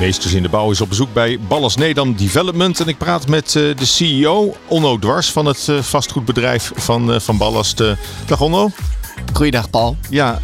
[0.00, 2.80] Meesters in de bouw is op bezoek bij Ballas Nedam Development.
[2.80, 7.20] En ik praat met uh, de CEO, Onno Dwars, van het uh, vastgoedbedrijf van, uh,
[7.20, 7.82] van Ballast.
[8.26, 8.70] dag Onno.
[9.32, 9.96] Goeiedag Paul.
[10.10, 10.40] Ja,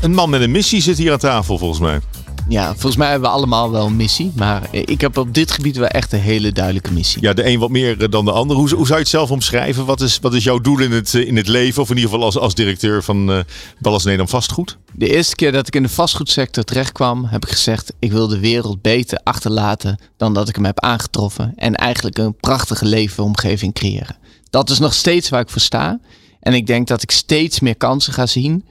[0.00, 2.00] een man met een missie zit hier aan tafel volgens mij.
[2.48, 4.32] Ja, volgens mij hebben we allemaal wel een missie.
[4.34, 7.22] Maar ik heb op dit gebied wel echt een hele duidelijke missie.
[7.22, 8.56] Ja, de een wat meer dan de ander.
[8.56, 9.84] Hoe, hoe zou je het zelf omschrijven?
[9.84, 11.82] Wat is, wat is jouw doel in het, in het leven?
[11.82, 13.38] Of in ieder geval als, als directeur van uh,
[13.78, 14.78] Ballas Nederland Vastgoed?
[14.92, 18.38] De eerste keer dat ik in de vastgoedsector terechtkwam, heb ik gezegd: ik wil de
[18.38, 21.52] wereld beter achterlaten dan dat ik hem heb aangetroffen.
[21.56, 24.16] En eigenlijk een prachtige leefomgeving creëren.
[24.50, 26.00] Dat is nog steeds waar ik voor sta.
[26.40, 28.64] En ik denk dat ik steeds meer kansen ga zien.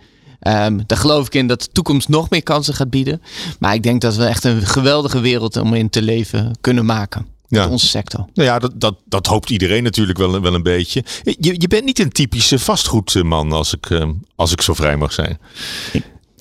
[0.48, 3.22] Um, daar geloof ik in dat de toekomst nog meer kansen gaat bieden.
[3.60, 7.34] Maar ik denk dat we echt een geweldige wereld om in te leven kunnen maken.
[7.48, 7.68] Ja.
[7.70, 8.26] onze sector.
[8.34, 11.04] Nou ja, dat, dat, dat hoopt iedereen natuurlijk wel, wel een beetje.
[11.24, 15.14] Je, je bent niet een typische vastgoedman als ik, ehm, als ik zo vrij mag
[15.14, 15.40] zijn.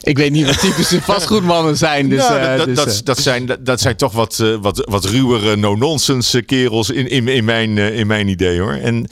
[0.00, 2.08] Ik weet niet wat typische vastgoedmannen zijn.
[2.08, 4.86] Dus, ja, dat, uh, dus, dat, dat, zijn, dat, dat zijn toch wat, uh, wat,
[4.90, 8.72] wat ruwere no-nonsense kerels in, in, in, mijn, uh, in mijn idee hoor.
[8.72, 9.08] En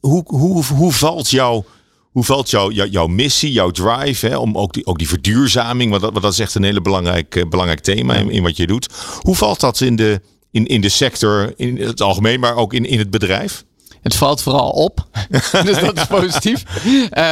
[0.00, 1.64] hoe, hoe, hoe valt jouw
[2.12, 5.90] hoe valt jou, jou, jouw missie, jouw drive, hè, om ook die, ook die verduurzaming,
[5.90, 8.56] want dat, want dat is echt een hele belangrijk, uh, belangrijk thema in, in, wat
[8.56, 8.88] je doet.
[9.20, 12.84] Hoe valt dat in de, in, in de sector, in het algemeen, maar ook in,
[12.84, 13.64] in het bedrijf?
[14.02, 15.06] Het valt vooral op.
[15.64, 16.64] dus dat is positief.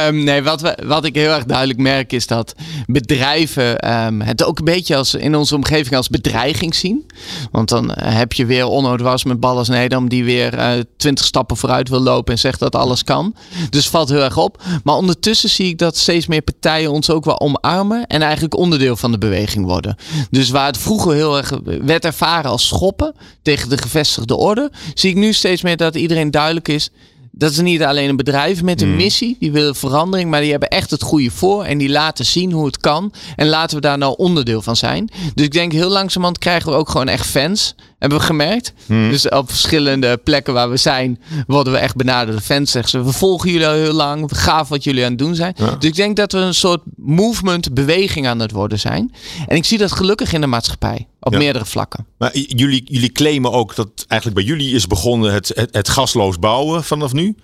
[0.07, 2.55] Um, nee, wat, we, wat ik heel erg duidelijk merk is dat
[2.85, 7.05] bedrijven um, het ook een beetje als in onze omgeving als bedreiging zien.
[7.51, 11.57] Want dan heb je weer Onno was met Ballas Nedam die weer uh, twintig stappen
[11.57, 13.35] vooruit wil lopen en zegt dat alles kan.
[13.69, 14.63] Dus valt heel erg op.
[14.83, 18.95] Maar ondertussen zie ik dat steeds meer partijen ons ook wel omarmen en eigenlijk onderdeel
[18.95, 19.95] van de beweging worden.
[20.29, 25.09] Dus waar het vroeger heel erg werd ervaren als schoppen tegen de gevestigde orde, zie
[25.09, 26.89] ik nu steeds meer dat iedereen duidelijk is.
[27.31, 28.95] Dat is niet alleen een bedrijf met een mm.
[28.95, 32.51] missie, die willen verandering, maar die hebben echt het goede voor en die laten zien
[32.51, 33.13] hoe het kan.
[33.35, 35.09] En laten we daar nou onderdeel van zijn.
[35.33, 37.75] Dus ik denk heel langzamerhand krijgen we ook gewoon echt fans.
[38.01, 38.73] Hebben we gemerkt.
[38.85, 39.09] Hmm.
[39.09, 42.37] Dus op verschillende plekken waar we zijn, worden we echt benaderd.
[42.37, 44.29] De fans zeggen ze, we volgen jullie al heel lang.
[44.37, 45.55] Gaaf wat jullie aan het doen zijn.
[45.55, 49.13] Dus ik denk dat we een soort movement, beweging aan het worden zijn.
[49.47, 51.07] En ik zie dat gelukkig in de maatschappij.
[51.19, 52.05] Op meerdere vlakken.
[52.17, 56.39] Maar jullie, jullie claimen ook dat eigenlijk bij jullie is begonnen het, het, het gasloos
[56.39, 57.35] bouwen vanaf nu?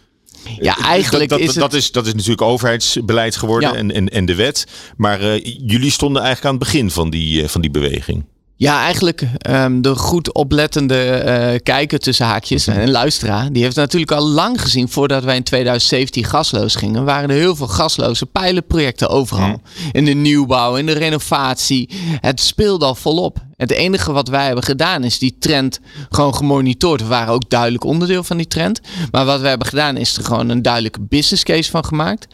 [0.60, 1.56] Ja, eigenlijk dat, is het...
[1.56, 4.68] dat, is dat is natuurlijk overheidsbeleid geworden en, en, en de wet.
[4.96, 8.26] Maar uh, jullie stonden eigenlijk aan het begin van die, uh, van die beweging.
[8.60, 13.52] Ja, eigenlijk um, de goed oplettende uh, kijker tussen haakjes en luisteraar.
[13.52, 17.06] Die heeft natuurlijk al lang gezien voordat wij in 2017 gasloos gingen.
[17.06, 19.62] Waren er heel veel gasloze pijlenprojecten overal.
[19.92, 21.90] In de nieuwbouw, in de renovatie.
[22.22, 23.38] Het speelde al volop.
[23.56, 25.80] Het enige wat wij hebben gedaan is die trend
[26.10, 27.02] gewoon gemonitord.
[27.02, 28.82] We waren ook duidelijk onderdeel van die trend.
[29.12, 32.28] Maar wat we hebben gedaan is er gewoon een duidelijke business case van gemaakt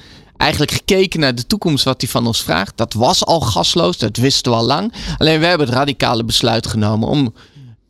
[0.43, 2.77] eigenlijk gekeken naar de toekomst wat hij van ons vraagt.
[2.77, 4.93] Dat was al gasloos, dat wisten we al lang.
[5.17, 7.33] Alleen we hebben het radicale besluit genomen om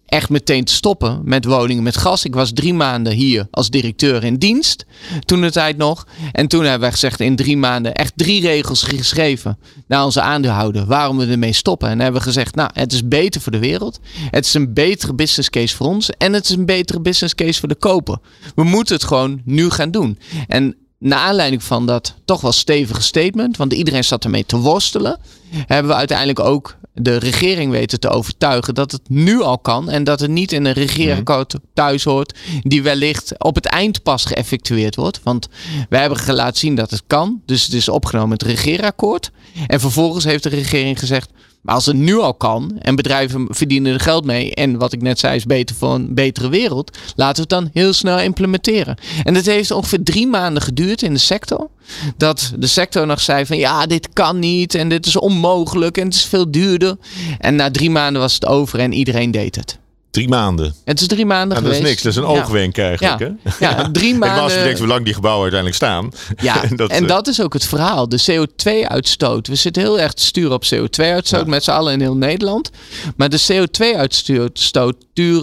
[0.05, 2.25] echt meteen te stoppen met woningen met gas.
[2.25, 4.85] Ik was drie maanden hier als directeur in dienst,
[5.25, 6.07] toen de tijd nog.
[6.31, 10.85] En toen hebben we gezegd in drie maanden echt drie regels geschreven naar onze aandeelhouder
[10.85, 11.89] waarom we ermee stoppen.
[11.89, 13.99] En hebben we gezegd, nou, het is beter voor de wereld.
[14.29, 16.09] Het is een betere business case voor ons.
[16.09, 18.17] En het is een betere business case voor de koper.
[18.55, 20.19] We moeten het gewoon nu gaan doen.
[20.47, 25.19] En naar aanleiding van dat toch wel stevige statement, want iedereen zat ermee te worstelen,
[25.49, 30.03] hebben we uiteindelijk ook de regering weten te overtuigen dat het nu al kan en
[30.03, 34.95] dat het niet in een regeerakkoord thuis hoort die wellicht op het eind pas geëffectueerd
[34.95, 35.19] wordt.
[35.23, 35.47] Want
[35.89, 39.31] wij hebben laten zien dat het kan, dus het is opgenomen in het regeerakkoord.
[39.67, 41.29] En vervolgens heeft de regering gezegd,
[41.63, 45.01] maar als het nu al kan en bedrijven verdienen er geld mee en wat ik
[45.01, 48.97] net zei is beter voor een betere wereld, laten we het dan heel snel implementeren.
[49.23, 51.69] En dat heeft ongeveer drie maanden geduurd in de sector.
[52.17, 56.05] Dat de sector nog zei van ja, dit kan niet en dit is onmogelijk en
[56.05, 56.97] het is veel duurder.
[57.39, 59.81] En na drie maanden was het over en iedereen deed het.
[60.13, 60.75] Drie maanden.
[60.85, 61.75] Het is drie maanden geweest.
[61.75, 63.19] Dat is niks, dat is een oogwenk eigenlijk.
[63.19, 63.65] Ja, hè?
[63.65, 64.37] ja drie maanden.
[64.37, 66.11] En als je denkt hoe lang die gebouwen uiteindelijk staan.
[66.41, 68.09] Ja, en, dat, en eh, dat is ook het verhaal.
[68.09, 69.47] De CO2-uitstoot.
[69.47, 72.69] We zitten heel erg te sturen op CO2-uitstoot met z'n allen in heel Nederland.
[73.15, 74.95] Maar de CO2-uitstoot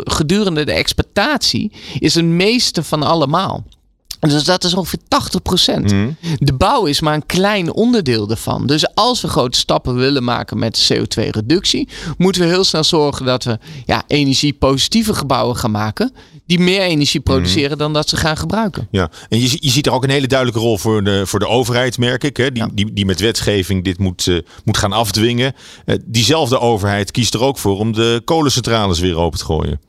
[0.04, 3.64] gedurende de exploitatie is het meeste van allemaal.
[4.20, 4.98] Dus dat is ongeveer
[5.78, 5.80] 80%.
[5.80, 6.16] Mm.
[6.38, 8.66] De bouw is maar een klein onderdeel daarvan.
[8.66, 11.88] Dus als we grote stappen willen maken met CO2-reductie,
[12.18, 16.12] moeten we heel snel zorgen dat we ja, energiepositieve gebouwen gaan maken
[16.50, 18.88] die meer energie produceren dan dat ze gaan gebruiken.
[18.90, 21.48] Ja, en je, je ziet er ook een hele duidelijke rol voor de, voor de
[21.48, 22.36] overheid, merk ik.
[22.36, 22.52] Hè?
[22.52, 25.54] Die, die, die met wetgeving dit moet, uh, moet gaan afdwingen.
[25.86, 29.80] Uh, diezelfde overheid kiest er ook voor om de kolencentrales weer open te gooien.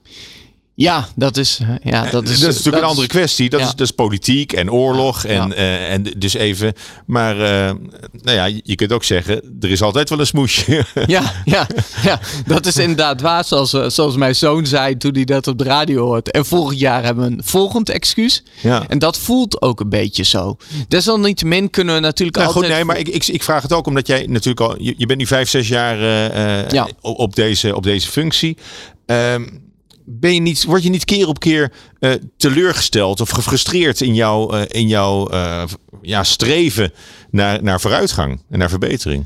[0.82, 3.50] Ja, dat is, ja, dat is, dat is natuurlijk een andere kwestie.
[3.50, 3.66] Dat, ja.
[3.66, 5.26] is, dat is politiek en oorlog.
[5.26, 5.56] En, ja.
[5.56, 6.74] uh, en dus even.
[7.06, 7.72] Maar uh,
[8.12, 10.86] nou ja, je kunt ook zeggen, er is altijd wel een smoesje.
[11.06, 11.68] Ja, ja,
[12.04, 12.20] ja.
[12.46, 13.46] dat is inderdaad waar.
[13.46, 16.32] Zoals, zoals mijn zoon zei toen hij dat op de radio hoort.
[16.32, 18.44] En vorig jaar hebben we een volgend excuus.
[18.62, 18.84] Ja.
[18.88, 20.58] En dat voelt ook een beetje zo.
[20.88, 22.66] Desalniettemin kunnen we natuurlijk nou, altijd...
[22.66, 24.76] Goed, nee, maar ik, ik, ik vraag het ook omdat jij natuurlijk al...
[24.82, 26.88] Je, je bent nu vijf, zes jaar uh, ja.
[27.02, 28.58] op, deze, op deze functie.
[29.06, 29.70] Um,
[30.06, 34.56] ben je niet, word je niet keer op keer uh, teleurgesteld of gefrustreerd in jouw,
[34.56, 35.64] uh, in jouw uh,
[36.02, 36.94] ja, streven
[37.32, 39.26] naar, naar vooruitgang en naar verbetering?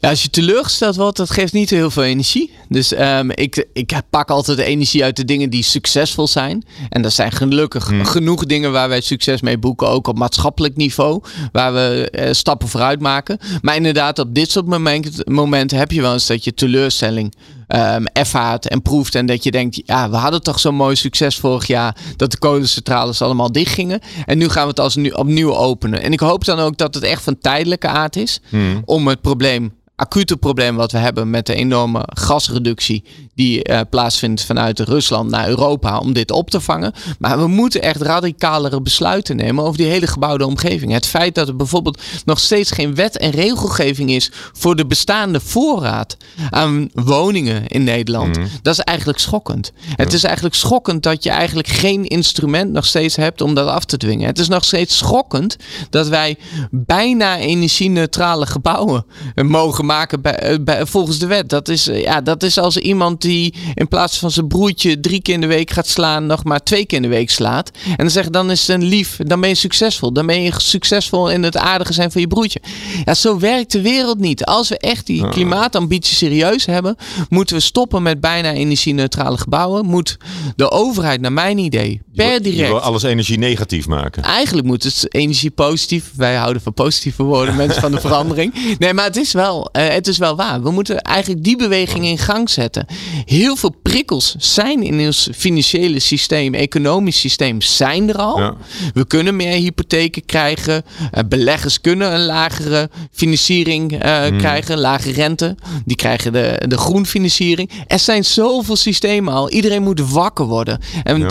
[0.00, 2.50] Ja, als je teleurgesteld wordt, dat geeft niet heel veel energie.
[2.68, 6.64] Dus um, ik, ik pak altijd de energie uit de dingen die succesvol zijn.
[6.88, 8.04] En dat zijn gelukkig hmm.
[8.04, 12.68] genoeg dingen waar wij succes mee boeken, ook op maatschappelijk niveau, waar we uh, stappen
[12.68, 13.38] vooruit maken.
[13.60, 17.34] Maar inderdaad, op dit soort momenten, momenten heb je wel eens dat je teleurstelling
[17.74, 19.14] um, ervaart en proeft.
[19.14, 22.38] En dat je denkt, ja, we hadden toch zo'n mooi succes vorig jaar dat de
[22.38, 24.00] kolencentrales allemaal dicht gingen.
[24.26, 26.02] En nu gaan we het als nu, opnieuw openen.
[26.02, 28.82] En ik hoop dan ook dat het echt van tijdelijke aard is hmm.
[28.84, 33.04] om het probleem acute probleem wat we hebben met de enorme gasreductie
[33.34, 36.92] die uh, plaatsvindt vanuit Rusland naar Europa om dit op te vangen.
[37.18, 40.92] Maar we moeten echt radicalere besluiten nemen over die hele gebouwde omgeving.
[40.92, 45.40] Het feit dat er bijvoorbeeld nog steeds geen wet en regelgeving is voor de bestaande
[45.40, 46.16] voorraad
[46.50, 48.46] aan woningen in Nederland, mm.
[48.62, 49.72] dat is eigenlijk schokkend.
[49.94, 53.84] Het is eigenlijk schokkend dat je eigenlijk geen instrument nog steeds hebt om dat af
[53.84, 54.26] te dwingen.
[54.26, 55.56] Het is nog steeds schokkend
[55.90, 56.36] dat wij
[56.70, 61.48] bijna energie-neutrale gebouwen mogen maken bij, bij, volgens de wet.
[61.48, 65.34] Dat is, ja, dat is als iemand die in plaats van zijn broertje drie keer
[65.34, 67.70] in de week gaat slaan, nog maar twee keer in de week slaat.
[67.84, 70.12] En dan zegt dan is het een lief, dan ben je succesvol.
[70.12, 72.60] Dan ben je succesvol in het aardige zijn van je broertje.
[73.04, 74.44] Ja, zo werkt de wereld niet.
[74.44, 76.96] Als we echt die klimaatambitie serieus hebben,
[77.28, 79.86] moeten we stoppen met bijna energie-neutrale gebouwen.
[79.86, 80.16] Moet
[80.56, 82.58] de overheid, naar mijn idee, per direct.
[82.58, 84.22] Je wil alles energie negatief maken.
[84.22, 86.10] Eigenlijk moet het energie positief.
[86.16, 88.76] Wij houden van positieve woorden, mensen van de verandering.
[88.78, 90.62] Nee, maar het is wel, het is wel waar.
[90.62, 92.86] We moeten eigenlijk die beweging in gang zetten.
[93.24, 98.38] Heel veel prikkels zijn in ons financiële systeem, economisch systeem, zijn er al.
[98.38, 98.56] Ja.
[98.94, 100.82] We kunnen meer hypotheken krijgen.
[101.00, 104.38] Uh, beleggers kunnen een lagere financiering uh, hmm.
[104.38, 105.56] krijgen, lage rente.
[105.84, 107.70] Die krijgen de, de groenfinanciering.
[107.86, 109.50] Er zijn zoveel systemen al.
[109.50, 110.80] Iedereen moet wakker worden.
[111.02, 111.28] En ja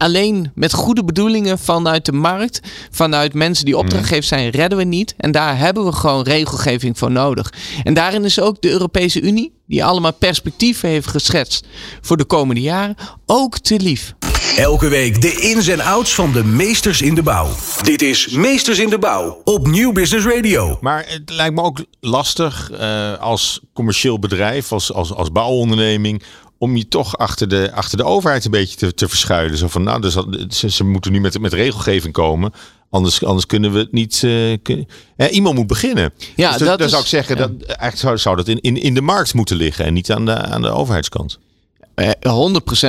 [0.00, 2.60] alleen met goede bedoelingen vanuit de markt,
[2.90, 5.14] vanuit mensen die opdrachtgevers zijn, redden we niet.
[5.16, 7.52] En daar hebben we gewoon regelgeving voor nodig.
[7.82, 11.66] En daarin is ook de Europese Unie, die allemaal perspectieven heeft geschetst
[12.00, 14.14] voor de komende jaren, ook te lief.
[14.56, 17.48] Elke week de ins en outs van de meesters in de bouw.
[17.82, 20.78] Dit is Meesters in de Bouw op Nieuw Business Radio.
[20.80, 26.22] Maar het lijkt me ook lastig uh, als commercieel bedrijf, als, als, als bouwonderneming,
[26.60, 29.58] om je toch achter de, achter de overheid een beetje te, te verschuilen.
[29.58, 30.16] Zo van, nou, dus,
[30.48, 32.52] ze, ze moeten nu met, met regelgeving komen.
[32.90, 34.22] Anders, anders kunnen we het niet.
[34.22, 36.12] Uh, kun, eh, iemand moet beginnen.
[36.36, 38.76] Ja, dus dat dan is, zou ik zeggen dat eigenlijk zou, zou dat in, in,
[38.76, 41.38] in de markt moeten liggen en niet aan de, aan de overheidskant.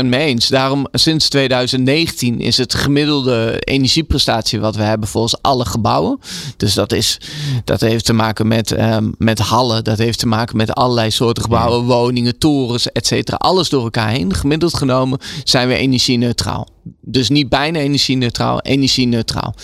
[0.01, 0.47] 100% mee eens.
[0.47, 6.19] Daarom sinds 2019 is het gemiddelde energieprestatie wat we hebben volgens alle gebouwen.
[6.57, 7.19] Dus dat, is,
[7.63, 9.83] dat heeft te maken met, um, met hallen.
[9.83, 13.37] Dat heeft te maken met allerlei soorten gebouwen, woningen, torens, et cetera.
[13.37, 14.33] Alles door elkaar heen.
[14.33, 16.67] Gemiddeld genomen zijn we energie-neutraal.
[17.01, 19.55] Dus niet bijna energie-neutraal, energie-neutraal.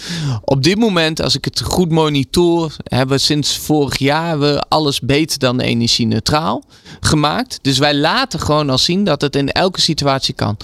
[0.44, 5.00] Op dit moment, als ik het goed monitor, hebben we sinds vorig jaar we alles
[5.00, 6.64] beter dan energie-neutraal
[7.00, 7.60] gemaakt.
[7.62, 10.58] Dus wij laten gewoon al zien dat het in elke situatie kan.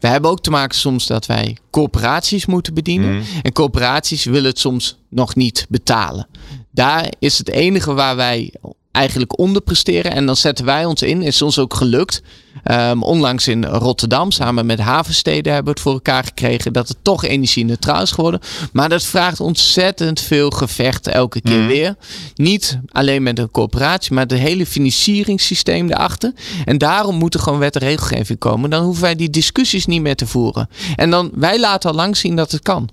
[0.00, 3.14] We hebben ook te maken soms dat wij corporaties moeten bedienen.
[3.14, 3.22] Mm.
[3.42, 6.26] En corporaties willen het soms nog niet betalen.
[6.70, 8.54] Daar is het enige waar wij
[8.96, 10.12] eigenlijk onderpresteren.
[10.12, 11.22] En dan zetten wij ons in.
[11.22, 12.22] Is ons ook gelukt.
[12.70, 16.96] Um, onlangs in Rotterdam, samen met havensteden, hebben we het voor elkaar gekregen dat het
[17.02, 18.40] toch energie-neutraal is geworden.
[18.72, 21.66] Maar dat vraagt ontzettend veel gevecht elke keer mm.
[21.66, 21.94] weer.
[22.34, 26.32] Niet alleen met een corporatie, maar het hele financieringssysteem erachter.
[26.64, 28.70] En daarom moet er gewoon wet en regelgeving komen.
[28.70, 30.68] Dan hoeven wij die discussies niet meer te voeren.
[30.96, 32.88] En dan, wij laten al lang zien dat het kan.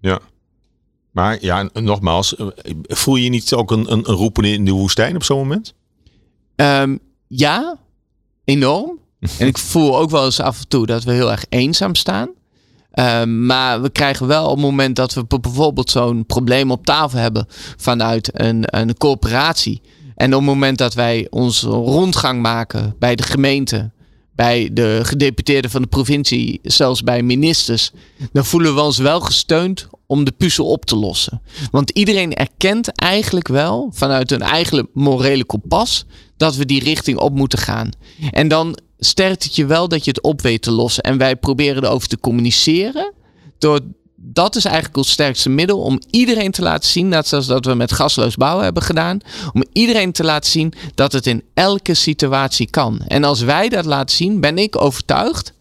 [0.00, 0.20] Ja.
[1.10, 2.46] Maar ja, nogmaals, eh,
[2.82, 5.74] voel je niet ook een, een, een roepen in de woestijn op zo'n moment?
[6.56, 7.78] Um, ja,
[8.44, 8.98] enorm.
[9.38, 12.28] en ik voel ook wel eens af en toe dat we heel erg eenzaam staan.
[12.94, 17.18] Um, maar we krijgen wel op het moment dat we bijvoorbeeld zo'n probleem op tafel
[17.18, 19.80] hebben vanuit een, een corporatie.
[20.14, 23.90] En op het moment dat wij onze rondgang maken bij de gemeente,
[24.40, 27.90] bij de gedeputeerden van de provincie, zelfs bij ministers,
[28.32, 31.42] dan voelen we ons wel gesteund om de puzzel op te lossen.
[31.70, 36.04] Want iedereen erkent eigenlijk wel vanuit een eigen morele kompas
[36.36, 37.90] dat we die richting op moeten gaan.
[38.30, 41.02] En dan sterkt het je wel dat je het op weet te lossen.
[41.02, 43.12] En wij proberen erover te communiceren
[43.58, 43.80] door
[44.22, 47.74] dat is eigenlijk ons sterkste middel om iedereen te laten zien, net zoals dat we
[47.74, 49.20] met gasloos bouwen hebben gedaan,
[49.52, 53.00] om iedereen te laten zien dat het in elke situatie kan.
[53.06, 55.52] En als wij dat laten zien, ben ik overtuigd,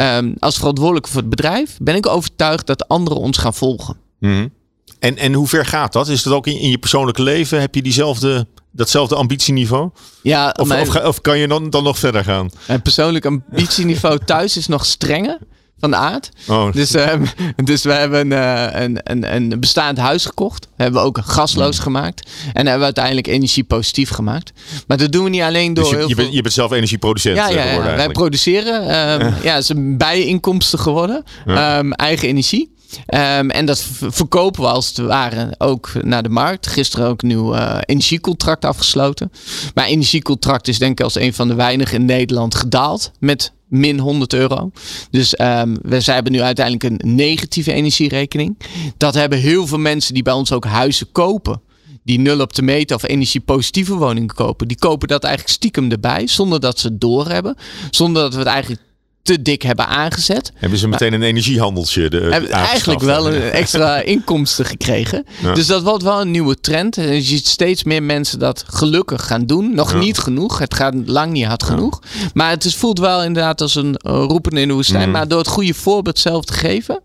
[0.00, 3.96] um, als verantwoordelijke voor het bedrijf, ben ik overtuigd dat anderen ons gaan volgen.
[4.18, 4.52] Mm
[4.98, 6.08] En, en hoe ver gaat dat?
[6.08, 7.60] Is dat ook in, in je persoonlijke leven?
[7.60, 9.90] Heb je diezelfde datzelfde ambitieniveau?
[10.22, 12.50] Ja, of, of, of, kan je dan, dan nog verder gaan?
[12.66, 15.38] Mijn persoonlijk ambitieniveau thuis is nog strenger
[15.84, 16.28] van de aard.
[16.48, 16.72] Oh.
[16.72, 17.26] Dus, um,
[17.64, 20.68] dus we hebben uh, een, een, een bestaand huis gekocht.
[20.76, 21.84] Hebben we ook gasloos hmm.
[21.84, 22.30] gemaakt.
[22.44, 24.52] En hebben we uiteindelijk energie positief gemaakt.
[24.86, 25.90] Maar dat doen we niet alleen door.
[25.90, 27.36] Dus je, je, bent, je bent zelf energieproducent.
[27.36, 27.96] Ja, ja, ja.
[27.96, 28.82] wij produceren.
[28.82, 29.54] Um, ja.
[29.54, 31.24] het is een bijinkomsten geworden.
[31.46, 32.72] Um, eigen energie.
[32.98, 36.66] Um, en dat verkopen we als het ware ook naar de markt.
[36.66, 39.32] Gisteren ook een nieuw uh, energiecontract afgesloten.
[39.74, 43.98] Maar energiecontract is denk ik als een van de weinigen in Nederland gedaald met min
[43.98, 44.70] 100 euro.
[45.10, 48.58] Dus um, we hebben nu uiteindelijk een negatieve energierekening.
[48.96, 51.60] Dat hebben heel veel mensen die bij ons ook huizen kopen
[52.04, 56.26] die nul op de meter of energiepositieve woningen kopen, die kopen dat eigenlijk stiekem erbij,
[56.26, 57.56] zonder dat ze het doorhebben.
[57.90, 58.82] Zonder dat we het eigenlijk
[59.24, 60.52] te dik hebben aangezet.
[60.54, 65.26] Hebben ze meteen een energiehandeltje de, hebben eigenlijk wel een extra inkomsten gekregen.
[65.54, 66.96] Dus dat wordt wel een nieuwe trend.
[66.96, 69.74] En je ziet steeds meer mensen dat gelukkig gaan doen.
[69.74, 70.58] Nog niet genoeg.
[70.58, 72.00] Het gaat lang niet hard genoeg.
[72.34, 75.06] Maar het is, voelt wel inderdaad als een roepen in de woestijn.
[75.06, 75.12] Mm.
[75.12, 77.00] Maar door het goede voorbeeld zelf te geven,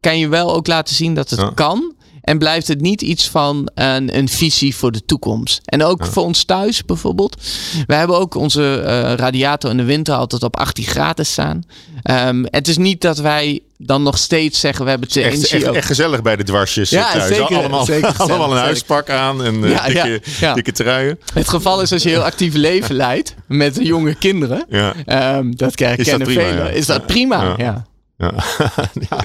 [0.00, 1.94] kan je wel ook laten zien dat het kan.
[2.24, 5.60] En blijft het niet iets van een, een visie voor de toekomst.
[5.64, 7.42] En ook voor ons thuis bijvoorbeeld.
[7.86, 11.62] We hebben ook onze uh, radiator in de winter altijd op 18 graden staan.
[12.10, 15.62] Um, het is niet dat wij dan nog steeds zeggen we hebben het echt, echt,
[15.62, 17.36] echt, gezellig bij de dwarsjes ja, thuis.
[17.36, 21.18] Zeker, allemaal, zeker allemaal een huispak aan en uh, ja, dikke, ja, dikke truien.
[21.34, 24.66] Het geval is als je heel actief leven leidt met jonge kinderen.
[25.06, 26.74] Um, dat kennen velen.
[26.74, 27.54] Is dat prima?
[27.56, 27.84] ja.
[28.16, 28.32] Ja,
[29.10, 29.24] ja,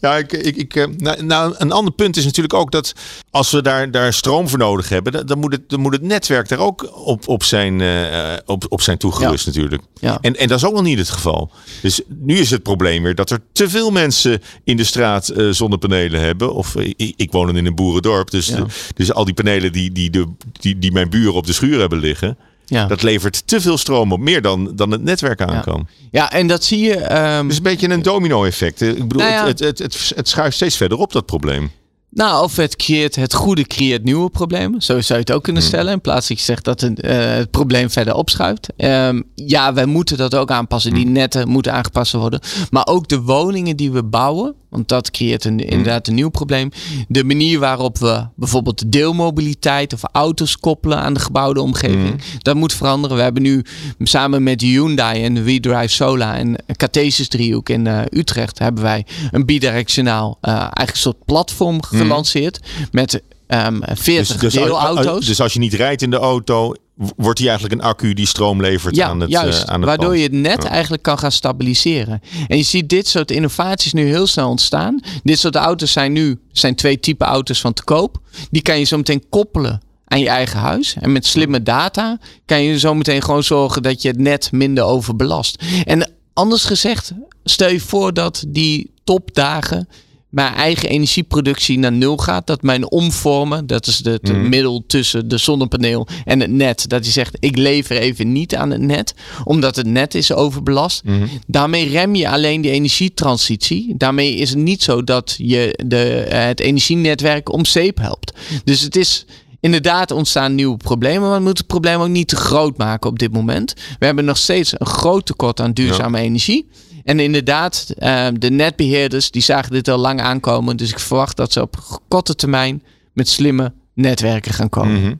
[0.00, 2.92] ja ik, ik, ik, eh, nou, nou, een ander punt is natuurlijk ook dat
[3.30, 6.48] als we daar, daar stroom voor nodig hebben, dan moet het, dan moet het netwerk
[6.48, 9.82] daar ook op, op, zijn, uh, op, op zijn toegerust natuurlijk.
[9.94, 10.18] Ja.
[10.20, 11.50] En, en dat is ook nog niet het geval.
[11.82, 15.52] Dus nu is het probleem weer dat er te veel mensen in de straat uh,
[15.52, 16.54] zonnepanelen hebben.
[16.54, 18.52] Of ik, ik woon in een boerendorp, dus,
[18.94, 21.98] dus al die panelen die, die, de, die, die mijn buren op de schuur hebben
[21.98, 22.38] liggen.
[22.70, 22.86] Ja.
[22.86, 25.60] Dat levert te veel stroom op, meer dan, dan het netwerk aan ja.
[25.60, 25.86] kan.
[26.10, 27.16] Ja, en dat zie je.
[27.36, 27.48] Um...
[27.48, 28.80] Dus een beetje een domino-effect.
[28.80, 29.46] Ik bedoel, nou ja.
[29.46, 31.70] het, het, het, het, schuift steeds verder op, dat probleem.
[32.10, 34.82] Nou, of het creëert het goede creëert nieuwe problemen.
[34.82, 35.70] Zo zou je het ook kunnen hmm.
[35.70, 35.92] stellen.
[35.92, 38.68] In plaats dat je zegt dat het, uh, het probleem verder opschuift.
[38.76, 40.94] Um, ja, wij moeten dat ook aanpassen.
[40.94, 41.12] Die hmm.
[41.12, 42.40] netten moeten aangepast worden.
[42.70, 44.54] Maar ook de woningen die we bouwen.
[44.70, 46.70] Want dat creëert een, inderdaad een nieuw probleem.
[47.08, 52.10] De manier waarop we bijvoorbeeld deelmobiliteit of auto's koppelen aan de gebouwde omgeving.
[52.10, 52.16] Mm.
[52.38, 53.16] Dat moet veranderen.
[53.16, 53.64] We hebben nu
[53.98, 59.44] samen met Hyundai en WeDrive Solar en Cartesius driehoek in uh, Utrecht hebben wij een
[59.44, 61.82] bidirectionaal uh, eigenlijk een soort platform mm.
[61.82, 62.60] gelanceerd.
[62.92, 65.26] Met um, ehm, 40 dus, dus, deelauto's.
[65.26, 66.74] Dus als je niet rijdt in de auto,
[67.16, 69.88] wordt die eigenlijk een accu die stroom levert ja, aan het juist, uh, aan het
[69.88, 70.18] waardoor pand.
[70.18, 72.20] je het net eigenlijk kan gaan stabiliseren.
[72.46, 75.00] En je ziet dit soort innovaties nu heel snel ontstaan.
[75.22, 78.20] Dit soort auto's zijn nu zijn twee typen auto's van te koop.
[78.50, 80.94] Die kan je zo meteen koppelen aan je eigen huis.
[81.00, 84.84] En met slimme data kan je zo meteen gewoon zorgen dat je het net minder
[84.84, 85.62] overbelast.
[85.84, 87.12] En anders gezegd,
[87.44, 89.88] stel je voor dat die topdagen
[90.30, 92.46] mijn eigen energieproductie naar nul gaat.
[92.46, 94.48] Dat mijn omvormen, dat is het mm.
[94.48, 96.88] middel tussen de zonnepaneel en het net.
[96.88, 101.04] Dat je zegt, ik lever even niet aan het net, omdat het net is overbelast.
[101.04, 101.28] Mm.
[101.46, 103.94] Daarmee rem je alleen die energietransitie.
[103.96, 108.32] Daarmee is het niet zo dat je de, het energienetwerk om zeep helpt.
[108.64, 109.26] Dus het is
[109.60, 113.18] inderdaad ontstaan nieuwe problemen, maar we moeten het probleem ook niet te groot maken op
[113.18, 113.74] dit moment.
[113.98, 116.68] We hebben nog steeds een groot tekort aan duurzame energie.
[117.04, 120.76] En inderdaad, ehm, de netbeheerders die zagen dit al lang aankomen.
[120.76, 125.00] Dus ik verwacht dat ze op korte termijn met slimme netwerken gaan komen.
[125.00, 125.14] Mhm.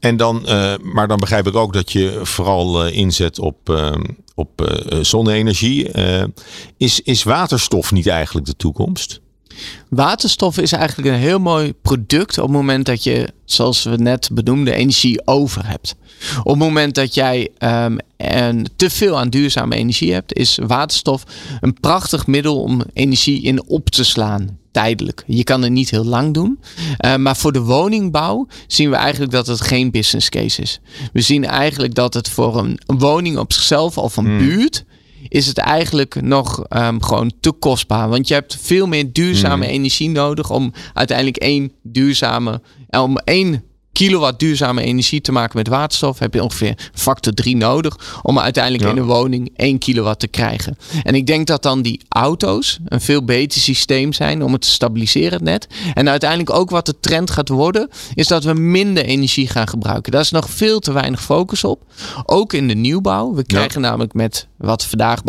[0.00, 3.92] En dan, uh, maar dan begrijp ik ook dat je vooral uh, inzet op, uh,
[4.34, 5.90] op zonne-energie.
[6.76, 9.20] is, is waterstof niet eigenlijk de toekomst?
[9.88, 14.28] Waterstof is eigenlijk een heel mooi product op het moment dat je, zoals we net
[14.32, 15.94] benoemden, energie over hebt.
[16.38, 21.24] Op het moment dat jij um, en te veel aan duurzame energie hebt, is waterstof
[21.60, 24.58] een prachtig middel om energie in op te slaan.
[24.70, 25.24] Tijdelijk.
[25.26, 26.58] Je kan het niet heel lang doen.
[27.04, 30.80] Uh, maar voor de woningbouw zien we eigenlijk dat het geen business case is.
[31.12, 34.38] We zien eigenlijk dat het voor een woning op zichzelf of een hmm.
[34.38, 34.84] buurt
[35.34, 38.08] is het eigenlijk nog ehm, gewoon te kostbaar.
[38.08, 39.74] Want je hebt veel meer duurzame Mhm.
[39.74, 42.60] energie nodig om uiteindelijk één duurzame,
[42.90, 43.62] om één
[43.92, 48.84] kilowatt duurzame energie te maken met waterstof, heb je ongeveer factor 3 nodig om uiteindelijk
[48.84, 48.90] Ja.
[48.90, 50.76] in een woning 1 kilowatt te krijgen.
[51.02, 54.70] En ik denk dat dan die auto's een veel beter systeem zijn om het te
[54.70, 55.66] stabiliseren, het net.
[55.94, 60.12] En uiteindelijk ook wat de trend gaat worden, is dat we minder energie gaan gebruiken.
[60.12, 61.82] Daar is nog veel te weinig focus op.
[62.24, 63.34] Ook in de nieuwbouw.
[63.34, 65.20] We krijgen namelijk met wat vandaag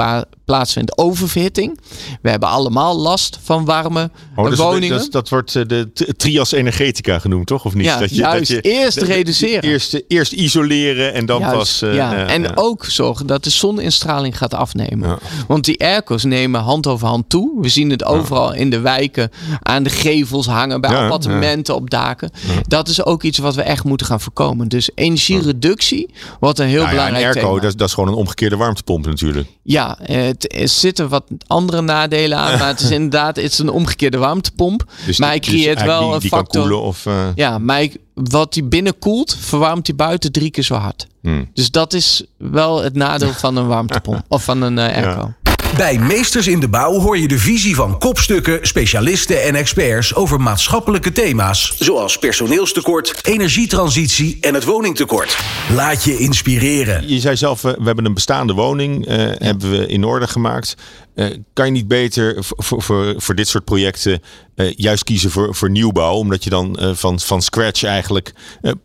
[0.46, 1.80] plaatsvindt oververhitting.
[2.22, 4.98] We hebben allemaal last van warme Oh, dus woningen.
[4.98, 7.66] Dat, dat wordt eh, de trias energetica genoemd, toch?
[7.66, 7.86] Of niet?
[7.86, 8.52] Ja, juist.
[8.62, 9.62] Eerst reduceren.
[9.70, 11.82] Eerst, eerst isoleren en dan Juist, pas...
[11.82, 12.26] eh, ja.
[12.28, 12.52] en ja.
[12.56, 15.10] ook zorgen dat de zoninstraling gaat afnemen.
[15.10, 15.20] Ja.
[15.48, 17.52] Want die airco's nemen hand over hand toe.
[17.62, 19.30] We zien het overal in de wijken,
[19.62, 22.32] aan de gevels hangen, bij appartementen op daken.
[22.68, 24.68] Dat is ook iets wat we echt moeten gaan voorkomen.
[24.68, 27.62] Dus energiereductie wordt een heel Nou ja, een belangrijk airco, thema.
[27.62, 29.25] dat, is- dat is gewoon een omgekeerde warmtepomp natuurlijk.
[29.62, 33.70] Ja, het, er zitten wat andere nadelen aan, maar het is inderdaad het is een
[33.70, 34.84] omgekeerde warmtepomp.
[35.06, 36.62] Dus maar hij dus creëert wel die, een factor.
[36.62, 37.06] koelen of...
[37.06, 41.08] eh, Ja, maar ik- wat hij binnen koelt, verwarmt hij buiten drie keer zo hard.
[41.22, 41.50] hmm.
[41.54, 45.34] Dus dat is wel het nadeel van een warmtepomp of van een eh, airco.
[45.78, 50.42] Bij Meesters in de Bouw hoor je de visie van kopstukken, specialisten en experts over
[50.42, 51.76] maatschappelijke thema's.
[51.80, 55.38] Zoals personeelstekort, energietransitie en het woningtekort.
[55.74, 57.10] Laat je inspireren.
[57.10, 60.76] Je zei zelf, eh, we hebben een bestaande woning, eh, hebben we in orde gemaakt.
[61.16, 64.22] Eh, kan je niet beter voor, voor, voor, dit soort projecten
[64.56, 66.16] eh, juist kiezen voor, voor nieuwbouw?
[66.16, 68.34] Omdat je dan eh, van, van scratch eigenlijk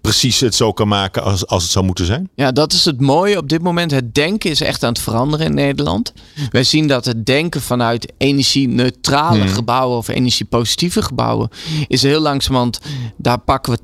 [0.00, 2.28] precies het zo kan maken als, als het zou moeten zijn?
[2.34, 3.90] Ja, dat is het mooie op dit moment.
[3.90, 6.12] Het denken is echt aan het veranderen in Nederland.
[6.50, 11.48] Wij zien dat het denken vanuit energie-neutrale gebouwen of energiepositieve gebouwen
[11.86, 12.80] is heel langzamerhand,
[13.16, 13.78] daar pakken we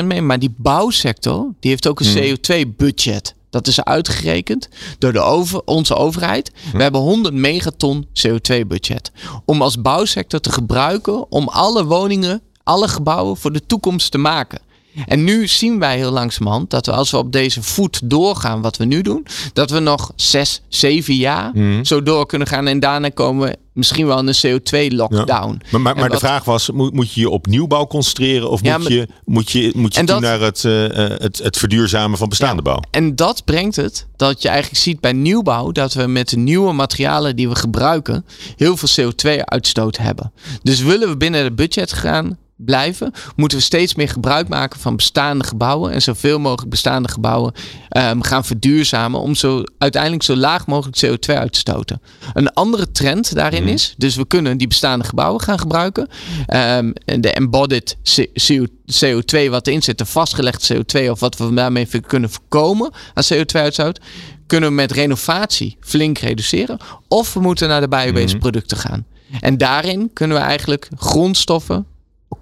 [0.00, 0.22] 80% mee.
[0.22, 3.35] Maar die bouwsector, die heeft ook een CO2-budget.
[3.50, 6.52] Dat is uitgerekend door de over, onze overheid.
[6.72, 9.12] We hebben 100 megaton CO2-budget.
[9.44, 14.60] Om als bouwsector te gebruiken om alle woningen, alle gebouwen voor de toekomst te maken.
[15.06, 18.76] En nu zien wij heel langzamerhand dat we als we op deze voet doorgaan wat
[18.76, 22.66] we nu doen, dat we nog zes, zeven jaar zo door kunnen gaan.
[22.66, 25.60] En daarna komen we misschien wel in een CO2-lockdown.
[25.70, 28.82] Maar, maar, de vraag was, moet, moet je je op nieuwbouw concentreren of Ja, moet,
[28.88, 32.18] maar- je, moet je, moet je toe dat- naar het, eh, eh, het, het verduurzamen
[32.18, 32.80] van bestaande bouw?
[32.90, 36.72] En dat brengt het dat je eigenlijk ziet bij nieuwbouw dat we met de nieuwe
[36.72, 38.24] materialen die we gebruiken
[38.56, 40.32] heel veel CO2-uitstoot hebben.
[40.62, 44.96] Dus willen we binnen het budget gaan blijven, moeten we steeds meer gebruik maken van
[44.96, 47.52] bestaande gebouwen en zoveel mogelijk bestaande gebouwen
[47.88, 52.00] ehm, gaan verduurzamen om zo uiteindelijk zo laag mogelijk CO2 uit te stoten.
[52.32, 56.08] Een andere trend daarin is, dus we kunnen die bestaande gebouwen gaan gebruiken.
[56.46, 61.36] Ehm, en de embodied C- CO- CO2 wat erin zit, de vastgelegd CO2 of wat
[61.36, 64.00] we daarmee kunnen voorkomen aan CO2-uitstoot,
[64.46, 66.78] kunnen we met renovatie flink reduceren.
[67.08, 69.06] Of we moeten naar de biobased producten gaan.
[69.40, 71.86] En daarin kunnen we eigenlijk grondstoffen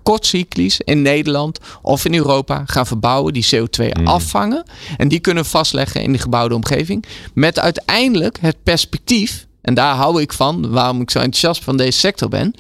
[0.02, 4.64] kortcyclisch in Nederland of in Europa gaan verbouwen, die CO2 afvangen.
[4.96, 7.04] En die kunnen vastleggen in de gebouwde omgeving.
[7.34, 11.98] Met uiteindelijk het perspectief, en daar hou ik van, waarom ik zo enthousiast van deze
[11.98, 12.54] sector ben.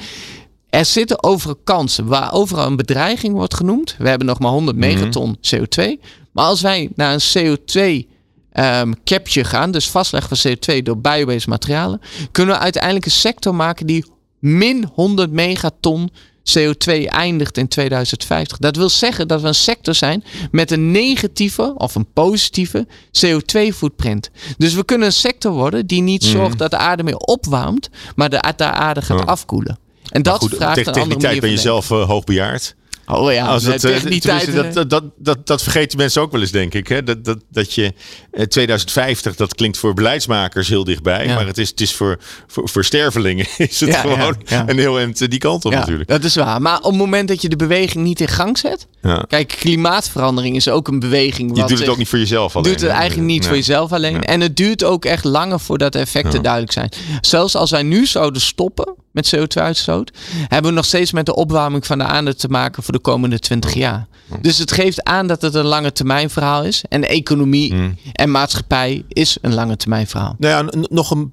[0.70, 3.94] Er zitten overal kansen waar overal een bedreiging wordt genoemd.
[3.98, 5.84] We hebben nog maar 100 megaton CO2.
[6.32, 8.08] Maar als wij naar een CO2
[8.52, 12.00] ehm capture gaan, dus vastleggen van CO2 door biobased materialen,
[12.32, 14.04] kunnen we uiteindelijk een sector maken die
[14.38, 16.10] min 100 megaton
[16.58, 18.58] CO2 eindigt in 2050.
[18.58, 22.86] Dat wil zeggen dat we een sector zijn met een negatieve of een positieve
[23.26, 24.30] CO2-footprint.
[24.58, 28.30] Dus we kunnen een sector worden die niet zorgt dat de aarde meer opwarmt, maar
[28.30, 29.24] de, de aarde gaat Ja.
[29.24, 29.78] afkoelen.
[30.10, 32.06] En dat Goed, vraagt tegen, een tegen andere die tijd ben je van zelf eh,
[32.08, 32.74] hoogbejaard.
[33.06, 36.40] Oh ja, Als het, eh, eh, eh, dat, dat, dat, dat vergeten mensen ook wel
[36.40, 36.88] eens, denk ik.
[36.88, 37.02] Hè?
[37.02, 37.92] Dat, dat, dat je
[38.30, 41.26] eh, 2050, dat klinkt voor beleidsmakers heel dichtbij.
[41.26, 41.34] Ja.
[41.34, 44.78] Maar het is, het is voor, voor, voor stervelingen is het Ja, gewoon ja, een
[44.78, 46.08] heel eind eh, die kant op ja, natuurlijk.
[46.08, 46.62] dat is waar.
[46.62, 48.86] Maar op het moment dat je de beweging niet in gang zet...
[49.26, 51.50] Kijk, klimaatverandering is ook een beweging.
[51.54, 52.72] Je wat doet het ook niet voor jezelf alleen.
[52.72, 54.22] doet het eigenlijk niet voor jezelf alleen.
[54.22, 56.88] En het duurt ook echt langer voordat de effecten duidelijk zijn.
[57.20, 60.12] Zelfs als wij nu zouden stoppen met CO2-uitstoot,
[60.48, 63.38] hebben we nog steeds met de opwarming van de aarde te maken voor de komende
[63.38, 64.06] 20 jaar.
[64.40, 66.84] Dus het geeft aan dat het een lange termijn verhaal is.
[66.88, 67.74] En economie
[68.12, 70.34] en maatschappij is een lange termijn verhaal.
[70.38, 71.32] Nou ja, nog een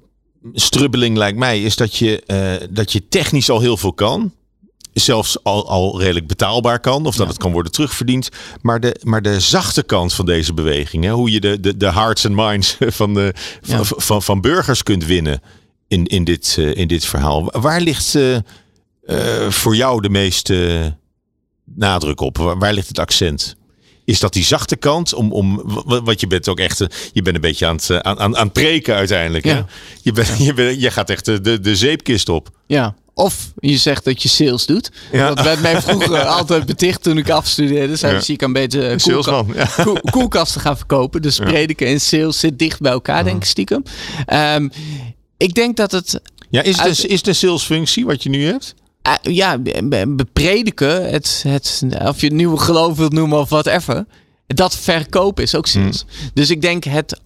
[0.52, 4.32] strubbeling lijkt mij is dat je, eh, dat je technisch al heel veel kan.
[4.92, 7.06] Zelfs al, al redelijk betaalbaar kan.
[7.06, 8.28] Of dat het kan worden terugverdiend.
[8.60, 11.04] Maar de, maar de zachte kant van deze beweging.
[11.04, 13.84] Hè, hoe je de, de, de hearts and minds van, de, van, Ja.
[13.84, 15.40] van, van burgers kunt winnen.
[15.88, 17.44] In, in, dit, eh, in dit verhaal.
[17.60, 20.94] Waar ligt eh, voor jou de meeste
[21.64, 22.38] nadruk op?
[22.38, 23.56] Waar, waar ligt het accent?
[24.04, 25.14] is dat die zachte kant?
[25.14, 27.98] Om, om, want je bent ook echt, eh, je bent een beetje aan het, eh,
[27.98, 29.44] aan, aan, aan preken uiteindelijk.
[29.44, 29.60] Hè?
[30.02, 32.50] Je, bent, je, bent, je gaat echt de, de zeepkist op.
[32.66, 34.90] Ja, of je zegt dat je sales doet.
[35.12, 35.34] Ja.
[35.34, 37.96] Dat werd mij vroeger altijd beticht toen ik afstudeerde.
[37.96, 38.20] Zei ja.
[38.20, 40.00] zie ik een beetje koelka ja.
[40.10, 41.22] koelkasten gaan verkopen.
[41.22, 43.82] Dus prediken en sales zit dicht bij elkaar, denk ik stiekem.
[44.32, 44.70] Um,
[45.36, 46.20] ik denk dat het...
[46.50, 48.74] Ja, is het, is de salesfunctie wat je nu hebt?
[49.08, 49.58] Uh, ja,
[50.08, 54.06] beprediken, het, het, of je het nieuwe geloof wilt noemen of whatever.
[54.46, 56.04] Dat verkopen is ook sales.
[56.08, 56.30] Hmm.
[56.34, 57.20] Dus ik denk het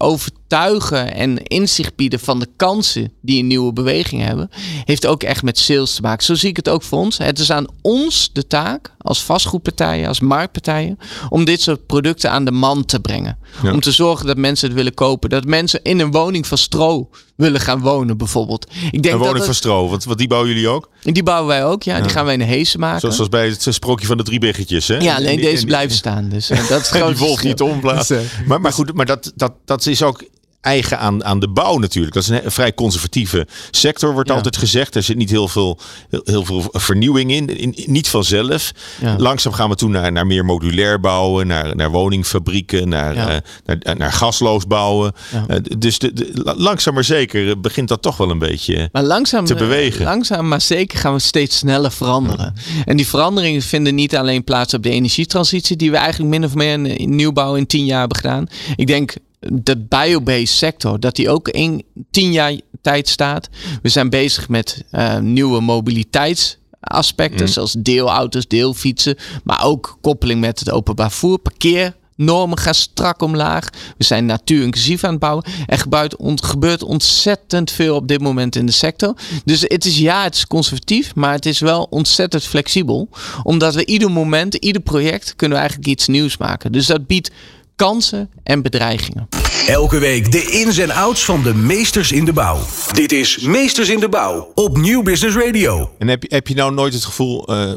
[0.47, 4.49] overtuigen en inzicht bieden van de kansen die een nieuwe beweging hebben,
[4.85, 6.25] heeft ook echt met sales te maken.
[6.25, 7.17] Zo zie ik het ook voor ons.
[7.17, 10.97] Het is aan ons de taak, als vastgoedpartijen, als marktpartijen,
[11.29, 13.37] om dit soort producten aan de man te brengen.
[13.63, 15.29] Om te zorgen dat mensen het willen kopen.
[15.29, 18.67] Dat mensen in een woning van stro willen gaan wonen, bijvoorbeeld.
[18.91, 20.89] Ik denk een woning van stro, want, wat die bouwen jullie ook?
[21.01, 22.01] Die bouwen wij ook, ja.
[22.01, 23.13] Die gaan wij in Heesen maken.
[23.13, 24.97] Zoals, bij het sprookje van de drie biggetjes, hè?
[24.97, 26.29] Ja, alleen deze blijven staan.
[26.29, 28.27] Dus uh, dat is die wolf niet omblazen.
[28.47, 30.23] maar, maar goed, maar dat, dat, dat is ook
[30.67, 32.13] eigen aan, aan de bouw natuurlijk.
[32.13, 34.95] Dat is een, vrij conservatieve sector, wordt altijd gezegd.
[34.95, 35.79] Er zit niet heel veel,
[36.23, 38.71] heel, veel vernieuwing in, in niet vanzelf.
[39.17, 43.25] Langzaam gaan we toe naar, naar meer modulair bouwen, naar, naar woningfabrieken, naar, uh,
[43.65, 45.13] naar, naar, gasloos bouwen.
[45.33, 49.45] Uh, dus de, de, langzaam maar zeker begint dat toch wel een beetje maar langzaam,
[49.45, 50.03] te bewegen.
[50.03, 52.53] Langzaam maar zeker gaan we steeds sneller veranderen.
[52.85, 56.53] En die veranderingen vinden niet alleen plaats op de energietransitie, die we eigenlijk min of
[56.53, 58.47] meer in nieuwbouw in tien jaar hebben gedaan.
[58.75, 59.15] Ik denk
[59.51, 63.49] de biobased sector, dat die ook in tien jaar tijd staat.
[63.81, 67.51] We zijn bezig met uh, nieuwe mobiliteitsaspecten, mm.
[67.51, 71.95] zoals deelauto's, deelfietsen, maar ook koppeling met het openbaar voer, parkeer.
[72.15, 73.69] Normen gaan strak omlaag.
[73.97, 75.45] We zijn natuurinclusief aan het bouwen.
[75.65, 79.13] Er gebeurt, gebeurt ontzettend veel op dit moment in de sector.
[79.45, 83.09] Dus het is ja, het is conservatief, maar het is wel ontzettend flexibel.
[83.43, 86.71] Omdat we ieder moment, ieder project, kunnen we eigenlijk iets nieuws maken.
[86.71, 87.31] Dus dat biedt
[87.77, 89.27] kansen en bedreigingen.
[89.67, 92.59] Elke week de ins en outs van de meesters in de bouw.
[92.93, 95.91] Dit is Meesters in de Bouw op Nieuw Business Radio.
[95.97, 97.71] En heb je, heb je nou nooit het gevoel, uh,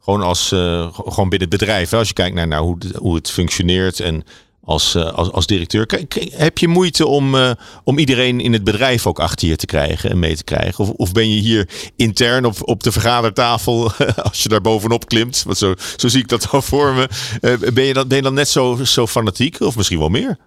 [0.00, 3.14] gewoon, als, uh, gewoon binnen het bedrijf, hè, als je kijkt naar, naar hoe, hoe
[3.14, 4.24] het functioneert en
[4.68, 6.06] als, uh, als, als directeur.
[6.30, 7.50] Heb je moeite om, uh,
[7.84, 10.84] om iedereen in het bedrijf ook achter je te krijgen en mee te krijgen?
[10.84, 13.92] Of, of ben je hier intern op, op de vergadertafel,
[14.30, 17.08] als je daar bovenop klimt, want zo, zo zie ik dat al voor me,
[17.40, 20.38] uh, ben, je dan, ben je dan net zo, zo fanatiek of misschien wel meer?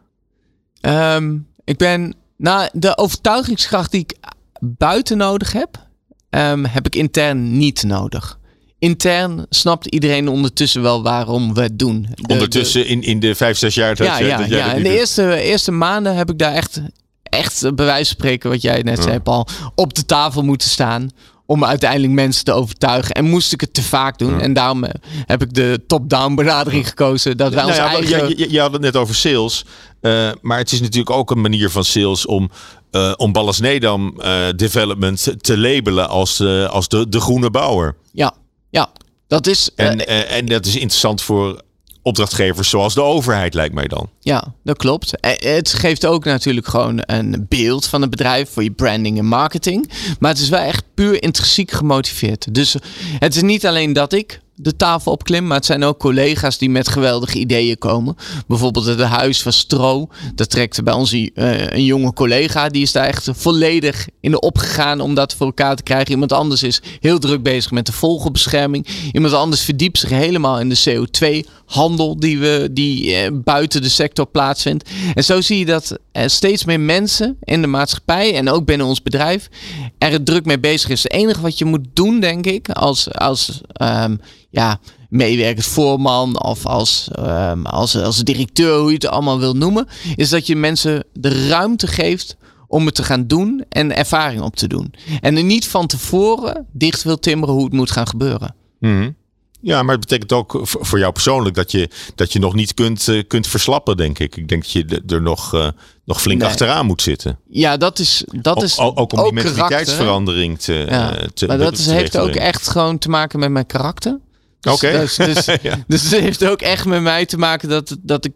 [0.82, 4.16] Um, ik ben, nou, de overtuigingskracht die ik
[4.60, 5.88] buiten nodig heb,
[6.30, 8.40] um, heb ik intern niet nodig
[8.82, 12.08] intern snapt iedereen ondertussen wel waarom we het doen.
[12.28, 14.74] ondertussen in, in de vijf, zes jaar dat, ja, ja, dat ja.
[14.74, 16.82] in de eerste, eerste maanden heb ik daar echt,
[17.24, 21.10] echt bij wijze van spreken, wat jij net zei Paul, op de tafel moeten staan
[21.46, 23.16] om uiteindelijk mensen te overtuigen.
[23.16, 24.40] En moest ik het te vaak doen.
[24.40, 24.94] En daarom eh,
[25.26, 27.38] heb ik de top-down benadering gekozen.
[27.38, 28.30] Dat wij nou eigen...
[28.30, 29.66] je, je, je, had het net over sales.
[30.02, 32.50] Uh, maar het is natuurlijk ook een manier van sales om
[32.92, 37.96] uh, om Ballas Nedam uh, Development te labelen als, als de, de groene bouwer.
[38.12, 38.34] Ja,
[38.72, 38.90] ja,
[39.28, 39.70] dat is.
[39.76, 41.62] En, uh, en dat is interessant voor
[42.02, 44.10] opdrachtgevers zoals de overheid, lijkt mij dan.
[44.20, 45.20] Ja, dat klopt.
[45.20, 49.26] Eh, het geeft ook natuurlijk gewoon een beeld van het bedrijf voor je branding en
[49.26, 49.92] marketing.
[50.20, 52.54] Maar het is wel echt puur intrinsiek gemotiveerd.
[52.54, 52.76] Dus
[53.20, 55.48] het is niet alleen dat ik de tafel opklim.
[55.48, 58.16] Maar het zijn ook collega's die met geweldige ideeën komen.
[58.48, 60.08] Bijvoorbeeld het Huis van Stro.
[60.36, 62.70] Dat trekt bij ons uh, een jonge collega.
[62.70, 66.12] Die is daar echt volledig in de opgegaan om dat voor elkaar te krijgen.
[66.12, 68.88] Iemand anders is heel druk bezig met de vogelbescherming.
[69.12, 74.26] Iemand anders verdiept zich helemaal in de CO2-handel die, we, die uh, buiten de sector
[74.26, 74.90] plaatsvindt.
[75.14, 78.88] En zo zie je dat er steeds meer mensen in de maatschappij en ook binnen
[78.88, 79.50] ons bedrijf
[79.98, 81.04] er druk mee bezig is.
[81.04, 84.20] Het enige wat je moet doen, denk ik, als, als um,
[84.52, 89.88] ja, meewerkend voorman of als, um, als, als directeur, hoe je het allemaal wil noemen,
[90.16, 92.38] is dat je mensen de ruimte geeft
[92.68, 94.94] om het te gaan doen en ervaring op te doen.
[95.22, 98.56] En er niet van tevoren dicht wil timmeren hoe het moet gaan gebeuren.
[98.80, 99.16] Mm
[99.62, 103.08] Ja, maar het betekent ook voor jou persoonlijk dat je, dat je nog niet kunt,
[103.08, 104.36] uh, kunt verslappen, denk ik.
[104.36, 105.68] Ik denk dat je er nog, uh,
[106.06, 106.50] nog flink nee.
[106.50, 107.40] achteraan moet zitten.
[107.50, 108.24] Ja, dat is.
[108.28, 111.22] Dat is ook, ook om die mentaliteitsverandering te, ja.
[111.22, 111.48] uh, te.
[111.48, 114.20] Maar dat is, heeft ook echt gewoon te maken met mijn karakter.
[114.62, 114.86] Dus, Oké.
[114.86, 115.00] Okay.
[115.00, 115.84] Dus, dus, ja.
[115.88, 118.34] dus het heeft ook echt met mij te maken dat, dat ik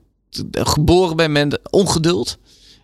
[0.52, 2.38] geboren ben met ongeduld.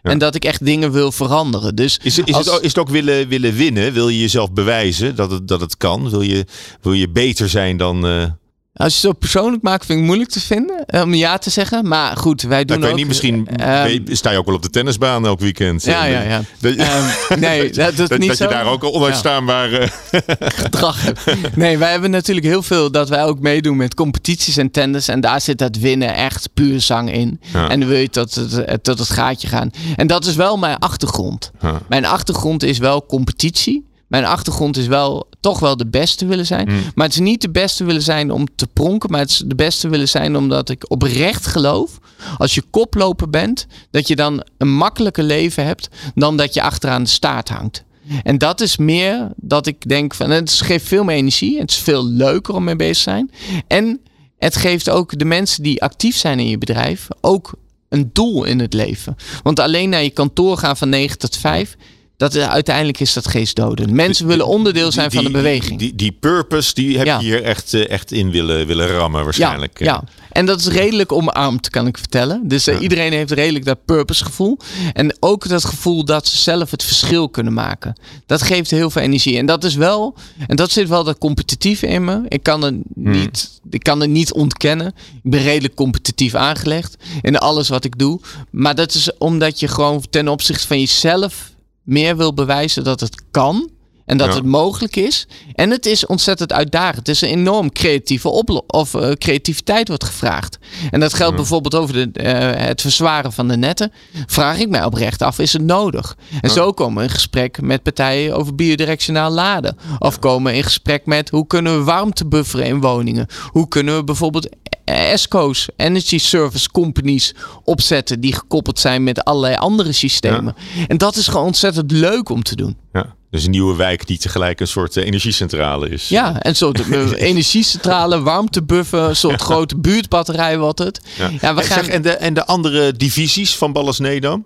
[0.03, 0.09] Ja.
[0.09, 1.75] En dat ik echt dingen wil veranderen.
[1.75, 2.45] Dus is, is, als...
[2.45, 3.93] het, ook, is het ook willen, willen winnen?
[3.93, 6.09] Wil je jezelf bewijzen dat het, dat het kan?
[6.09, 6.45] Wil je,
[6.81, 8.25] wil je beter zijn dan, uh,
[8.73, 11.49] Als je het zo persoonlijk maakt, vind ik moeilijk te vinden eh, om ja te
[11.49, 11.87] zeggen.
[11.87, 13.07] Maar goed, wij doen Nou, ik ook...
[13.07, 15.83] weet niet, misschien ehm, weet- sta je ook wel op de tennisbaan elk weekend.
[15.83, 16.41] Ja, ja, ja.
[16.59, 19.71] Dat, Ehm, nee, dat, dat, dat, niet dat je daar ook al onuitstaanbaar...
[19.73, 19.89] eh,
[20.63, 21.55] gedrag hebt.
[21.55, 25.07] Nee, wij hebben natuurlijk heel veel dat wij ook meedoen met competities en tenders.
[25.07, 27.39] En daar zit dat winnen echt puur zang in.
[27.53, 27.69] Ja.
[27.69, 29.71] En dan wil je tot het, tot het gaatje gaan.
[29.95, 31.51] En dat is wel mijn achtergrond.
[31.61, 31.81] Ja.
[31.89, 33.89] Mijn achtergrond is wel competitie.
[34.11, 36.69] Mijn achtergrond is wel toch wel de beste willen zijn.
[36.69, 36.81] Hmm.
[36.95, 39.11] Maar het is niet de beste willen zijn om te pronken.
[39.11, 41.99] Maar het is de beste willen zijn omdat ik oprecht geloof.
[42.37, 47.03] Als je koploper bent, dat je dan een makkelijker leven hebt dan dat je achteraan
[47.03, 47.83] de staart hangt.
[48.23, 51.59] En dat is meer dat ik denk van het geeft veel meer energie.
[51.59, 53.31] Het is veel leuker om mee bezig te zijn.
[53.67, 54.01] En
[54.37, 57.53] het geeft ook de mensen die actief zijn in je bedrijf ook
[57.89, 59.15] een doel in het leven.
[59.43, 61.75] Want alleen naar je kantoor gaan van 9 tot 5,
[62.21, 63.91] dat is, uiteindelijk is dat geestdodend.
[63.91, 65.79] Mensen willen onderdeel zijn van de beweging.
[65.79, 67.19] Die, die purpose, die heb Ja.
[67.19, 69.79] je hier echt, eh, echt in willen, willen rammen waarschijnlijk.
[69.79, 72.47] Ja, ja, en dat is redelijk omarmd, kan ik vertellen.
[72.47, 74.57] Dus eh, iedereen heeft redelijk dat purpose gevoel.
[74.93, 77.95] En ook dat gevoel dat ze zelf het verschil kunnen maken.
[78.25, 79.37] Dat geeft heel veel energie.
[79.37, 80.15] En dat is wel,
[80.47, 82.21] en dat zit wel dat competitieve in me.
[82.27, 84.87] Ik kan het niet, ik kan het niet ontkennen.
[85.23, 88.19] Ik ben redelijk competitief aangelegd in alles wat ik doe.
[88.49, 91.50] Maar dat is omdat je gewoon ten opzichte van jezelf
[91.83, 93.69] meer wil bewijzen dat het kan.
[94.05, 94.33] En dat Ja.
[94.35, 95.27] het mogelijk is.
[95.53, 96.97] En het is ontzettend uitdagend.
[96.97, 100.57] Het is een enorm creatieve oplo- of eh, creativiteit wordt gevraagd.
[100.91, 103.91] En dat geldt bijvoorbeeld over de, eh, het verzwaren van de netten.
[104.25, 106.17] Vraag ik mij oprecht af, is het nodig?
[106.41, 109.77] En zo komen we in gesprek met partijen over biodirectionaal laden.
[109.99, 113.27] Of komen we in gesprek met hoe kunnen we warmte bufferen in woningen?
[113.47, 114.49] Hoe kunnen we bijvoorbeeld
[114.85, 120.55] ESCO's, Energy Service Companies, opzetten die gekoppeld zijn met allerlei andere systemen.
[120.87, 122.77] En dat is gewoon ontzettend leuk om te doen.
[122.93, 123.15] Ja.
[123.31, 126.09] Dus een nieuwe wijk die tegelijk een soort eh, energiecentrale is.
[126.09, 131.01] Ja, en een soort eh, energiecentrale, warmtebuffer, een soort grote buurtbatterij wordt het.
[131.17, 131.83] Ja, we En, gaan...
[131.83, 134.45] zeg, en, de, en de andere divisies van Ballas Nedam?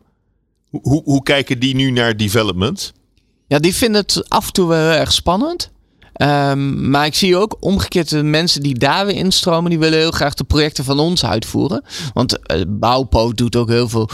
[0.69, 2.93] Hoe, hoe, hoe kijken die nu naar development?
[3.47, 5.71] Ja, die vinden het af en toe wel heel erg spannend.
[6.15, 10.11] Ehm, maar ik zie ook omgekeerd de mensen die daar weer instromen, die willen heel
[10.11, 11.83] graag de projecten van ons uitvoeren.
[12.13, 14.09] Want Bouwpo doet ook heel veel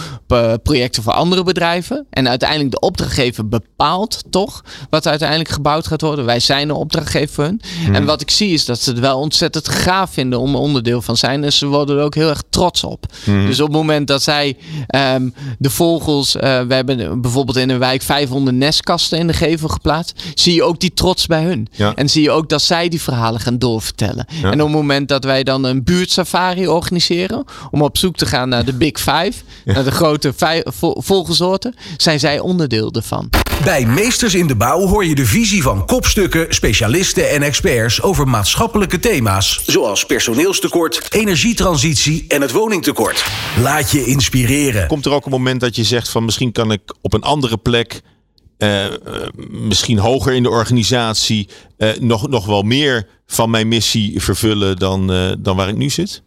[0.64, 2.06] projecten voor andere bedrijven.
[2.10, 6.26] En uiteindelijk de opdrachtgever bepaalt toch wat uiteindelijk gebouwd gaat worden.
[6.26, 7.62] Wij zijn een opdrachtgever voor hun.
[7.94, 11.02] En wat ik zie is dat ze het wel ontzettend gaaf vinden om er onderdeel
[11.02, 11.44] van zijn.
[11.44, 13.06] En ze worden er ook heel erg trots op.
[13.26, 17.80] Dus op het moment dat zij ehm, de vogels, eh, we hebben bijvoorbeeld in een
[17.80, 21.68] wijk 500 nestkasten in de gevel geplaatst, zie je ook die trots bij hun.
[21.72, 21.90] Ja.
[21.95, 24.25] En zie je ook dat zij die verhalen gaan doorvertellen.
[24.43, 28.49] En op het moment dat wij dan een buurtsafari organiseren, om op zoek te gaan
[28.49, 29.34] naar de Big Five,
[29.65, 33.30] naar de grote vij- vo- vogelsoorten, zijn zij onderdeel ervan.
[33.63, 38.27] Bij Meesters in de Bouw hoor je de visie van kopstukken, specialisten en experts over
[38.27, 39.62] maatschappelijke thema's.
[39.65, 43.25] Zoals personeelstekort, energietransitie en het woningtekort.
[43.62, 44.88] Laat je inspireren.
[44.88, 47.58] Komt er ook een moment dat je zegt van misschien kan ik op een andere
[47.58, 48.01] plek,
[48.62, 48.91] eh, eh,
[49.50, 51.47] misschien hoger in de organisatie,
[51.78, 55.08] eh, nog, nog wel meer van mijn missie vervullen dan,
[55.39, 56.21] dan waar ik nu zit?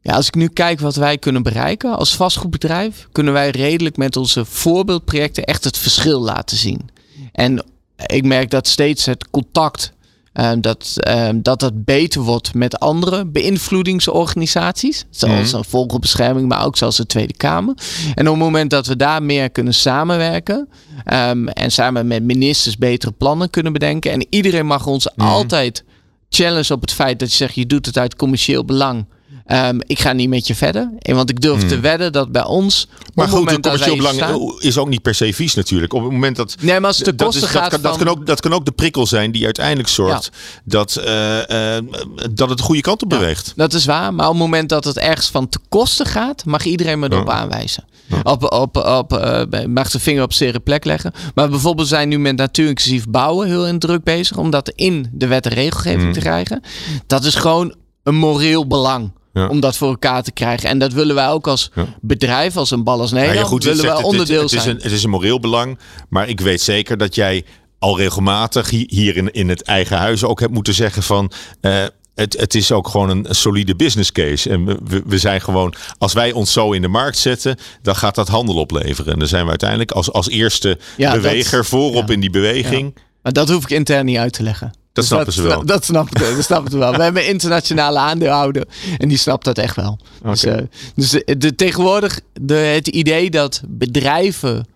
[0.00, 4.16] Ja, als ik nu kijk wat wij kunnen bereiken als vastgoedbedrijf, kunnen wij redelijk met
[4.16, 6.88] onze voorbeeldprojecten echt het verschil laten zien.
[7.32, 7.64] En
[8.06, 9.92] ik merk dat steeds het contact,
[10.32, 15.04] eh, dat, eh, dat dat beter wordt met andere beïnvloedingsorganisaties.
[15.10, 17.74] Zoals een vogelbescherming, maar ook zoals de Tweede Kamer.
[18.14, 20.68] En op het moment dat we daar meer kunnen samenwerken
[21.04, 24.10] ehm, en samen met ministers betere plannen kunnen bedenken.
[24.10, 25.84] En iedereen mag ons altijd
[26.28, 29.06] challenge op het feit dat je zegt je doet het uit commercieel belang.
[29.46, 30.90] Ehm, ik ga niet met je verder.
[30.98, 32.86] Want ik durf te wedden dat bij ons.
[32.90, 33.10] Hmm.
[33.14, 35.92] Maar het goed, wij commercieel belang staan- is ook niet per se vies natuurlijk.
[35.92, 36.54] Op het moment dat.
[36.60, 38.64] Nee, maar als het dat, is- dat, gaat kan, dat, kan ook, dat kan ook
[38.64, 40.30] de prikkel zijn die uiteindelijk zorgt
[40.64, 41.84] dat, eh, eh,
[42.30, 43.52] dat het de goede kant op beweegt.
[43.56, 46.64] Dat is waar, maar op het moment dat het ergens van te kosten gaat, mag
[46.64, 47.84] iedereen me erop aanwijzen.
[48.22, 51.12] Op, op, op, eh, mag de vinger op zere plek leggen.
[51.34, 55.26] Maar bijvoorbeeld zijn nu met natuurinclusief bouwen heel in druk bezig om dat in de
[55.26, 56.62] wet en regelgeving te krijgen.
[57.06, 59.12] Dat is gewoon een moreel belang.
[59.32, 59.46] Ja.
[59.48, 60.68] Om dat voor elkaar te krijgen.
[60.68, 63.78] En dat willen wij ook als bedrijf, als een Ballas Nou Nederland, ja, goed, willen
[63.78, 64.76] zegt, wij het- onderdeel het, het, is zijn.
[64.76, 65.78] een, het is een moreel belang.
[66.08, 67.44] Maar ik weet zeker dat jij
[67.78, 71.32] al regelmatig hi- hier in, in het eigen huis ook hebt moeten zeggen van.
[71.60, 74.50] eh, het, het is ook gewoon een, solide business case.
[74.50, 77.96] En we- we, we zijn gewoon, als wij ons zo in de markt zetten, dan
[77.96, 79.12] gaat dat handel opleveren.
[79.12, 82.14] En dan zijn we uiteindelijk als, als eerste Ja, dat- beweger voorop ja.
[82.14, 82.94] in die beweging.
[83.22, 84.72] Maar dat hoef ik intern niet uit te leggen.
[84.92, 85.64] Dat Dus snappen ze wel.
[85.66, 86.92] Dat snappen, dat snappen ze wel.
[86.96, 88.64] We hebben internationale aandeelhouder
[88.98, 89.98] en die snapt dat echt wel.
[90.22, 90.56] Dus, eh,
[90.94, 94.66] dus de, de- tegenwoordig de, het idee dat bedrijven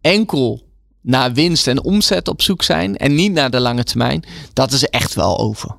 [0.00, 0.62] enkel
[1.02, 4.84] naar winst en omzet op zoek zijn en niet naar de lange termijn, dat is
[4.84, 5.76] echt wel over.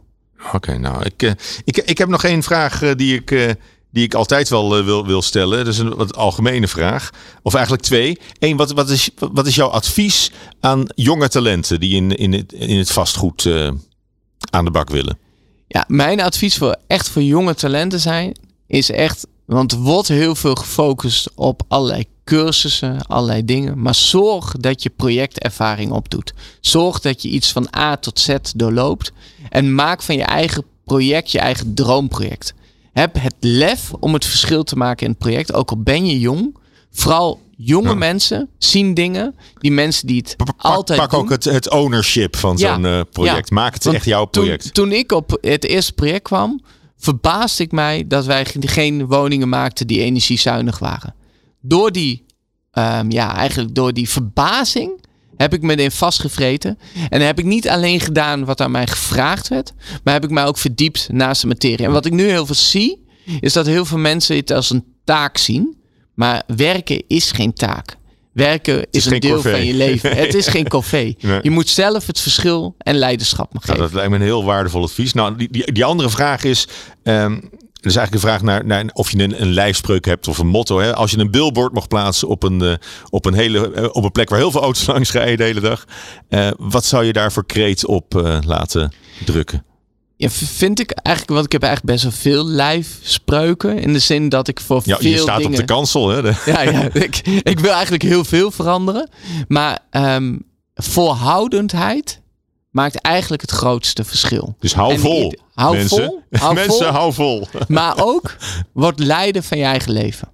[0.53, 3.55] Oké, nou, ik, ik, ik heb nog één vraag die ik
[3.91, 5.57] die ik altijd wel wil, wil stellen.
[5.57, 7.09] Dat is een wat algemene vraag.
[7.41, 8.17] Of eigenlijk twee.
[8.39, 12.53] Eén, wat, wat, is, wat is jouw advies aan jonge talenten die in, in, het,
[12.53, 13.49] in het vastgoed
[14.49, 15.17] aan de bak willen?
[15.67, 20.55] Ja, mijn advies voor echt voor jonge talenten zijn, is echt, want wordt heel veel
[20.55, 23.81] gefocust op allerlei cursussen, allerlei dingen.
[23.81, 26.33] Maar zorg dat je projectervaring opdoet.
[26.61, 29.11] Zorg dat je iets van A tot Z doorloopt.
[29.49, 32.53] En maak van je eigen project je eigen droomproject.
[32.91, 36.19] Heb het lef om het verschil te maken in het project, ook al ben je
[36.19, 36.57] jong.
[36.91, 39.35] Vooral jonge mensen zien dingen.
[39.59, 43.51] Die mensen die het altijd pak ook het, het ownership van zo'n eh, project.
[43.51, 44.61] Maak het echt jouw project.
[44.61, 46.61] Toen, toen ik op het eerste project kwam,
[46.97, 51.15] verbaasde ik mij dat wij geen woningen maakten die energiezuinig waren.
[51.61, 52.25] Door die,
[52.73, 55.00] um, ja, eigenlijk door die verbazing
[55.41, 56.79] heb ik me erin vastgevreten.
[57.09, 59.73] En heb ik niet alleen gedaan wat aan mij gevraagd werd,
[60.03, 61.85] maar heb ik mij ook verdiept naast de materie.
[61.85, 63.05] En wat ik nu heel veel zie,
[63.39, 65.79] is dat heel veel mensen het als een taak zien.
[66.13, 67.97] Maar werken is geen taak.
[68.31, 70.15] Werken is, een deel van je leven.
[70.15, 71.13] Het is geen café.
[71.41, 73.67] Je moet zelf het verschil en leiderschap geven.
[73.67, 75.13] Nou, dat lijkt me een heel waardevol advies.
[75.13, 76.67] Nou, die, die, die andere vraag is.
[77.03, 77.49] Um,
[77.85, 80.79] is eigenlijk de vraag naar, naar of je een, een lijfspreuk hebt of een motto.
[80.79, 80.95] Hè?
[80.95, 82.73] Als je een billboard mag plaatsen op een, uh,
[83.09, 85.59] op een, hele, uh, op een plek waar heel veel auto's langs rijden de hele
[85.59, 85.85] dag.
[86.29, 88.93] Uh, wat zou je daar voor kreet op laten
[89.25, 89.63] drukken?
[90.21, 93.79] Ja, vind ik eigenlijk, want ik heb eigenlijk best wel veel lijfspreuken.
[93.79, 95.51] In de zin dat ik voor ja, veel je staat dingen...
[95.51, 96.17] op de kansel, hè?
[96.45, 99.09] Ja, ja ik, ik wil eigenlijk heel veel veranderen.
[99.47, 100.43] Maar um,
[100.75, 102.20] volhoudendheid
[102.71, 104.55] maakt eigenlijk het grootste verschil.
[104.59, 106.05] Dus hou vol, hou mensen.
[106.05, 106.21] vol.
[106.31, 107.47] Hou mensen, vol, hou vol.
[107.67, 108.35] Maar ook,
[108.73, 110.29] word leider van je eigen leven.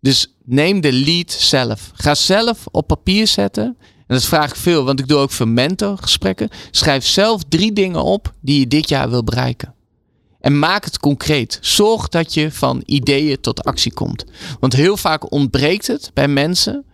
[0.00, 1.90] Dus neem de lead zelf.
[1.94, 3.76] Ga zelf op papier zetten
[4.10, 6.48] en dat vraag ik veel, want ik doe ook veel mentorgesprekken.
[6.70, 9.74] Schrijf zelf drie dingen op die je dit jaar wil bereiken.
[10.40, 11.58] En maak het concreet.
[11.60, 14.24] Zorg dat je van ideeën tot actie komt.
[14.60, 16.84] Want heel vaak ontbreekt het bij mensen,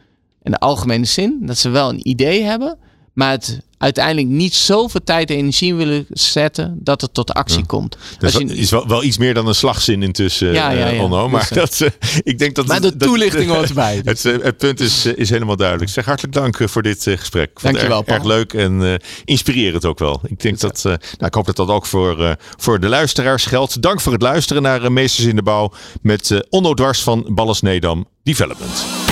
[0.43, 2.79] in de algemene zin, dat ze wel een idee hebben,
[3.13, 7.97] maar het uiteindelijk niet zoveel tijd en energie willen zetten dat het tot actie komt.
[8.19, 11.03] Dat is, is wel, wel, iets meer dan een slagzin intussen, ja, ja, ja.
[11.03, 11.89] Onno, maar dus, dat, uh,
[12.23, 12.67] ik denk dat...
[12.67, 13.95] Maar de toelichting hoort erbij.
[14.05, 15.91] Het, het, het, punt is, is helemaal duidelijk.
[15.91, 17.61] Zeg hartelijk dank voor dit uh, gesprek.
[17.63, 20.21] Dank je wel, erg, erg, leuk en uh, inspirerend ook wel.
[20.27, 23.83] Ik denk dat, nou, ik hoop dat dat ook voor, voor de luisteraars geldt.
[23.83, 28.07] Dank voor het luisteren naar Meesters in de Bouw met Onno Dwars van Balles Nedam
[28.23, 29.06] Development.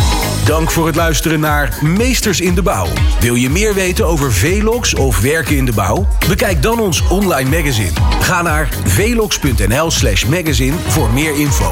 [0.44, 2.86] Dank voor het luisteren naar Meesters in de Bouw.
[3.20, 6.08] Wil je meer weten over Velox of werken in de bouw?
[6.28, 7.92] Bekijk dan ons online magazine.
[8.20, 11.70] Ga naar velox.nl/slash magazine voor meer info.